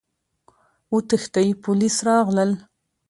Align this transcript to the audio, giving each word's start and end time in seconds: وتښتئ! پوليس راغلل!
وتښتئ! 0.93 1.49
پوليس 1.63 1.95
راغلل! 2.07 2.51